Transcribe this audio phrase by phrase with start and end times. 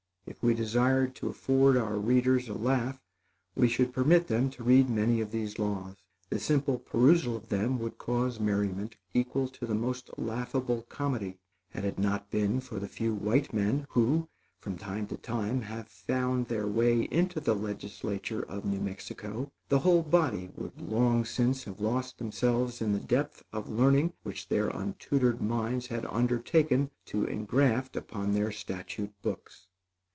[0.27, 3.01] If we desired to afford our readers a laugh,
[3.53, 5.97] we should permit them to read many of these laws.
[6.29, 11.37] The simple perusal of them would cause merriment equal to the most laughable comedy.
[11.71, 14.29] Had it not been for the few white men, who,
[14.59, 19.79] from time to time, have found their way into the legislature of New Mexico, the
[19.79, 24.69] whole body would long since have lost themselves in the depth of learning which their
[24.69, 29.67] untutored minds had undertaken to engraft upon their statute books.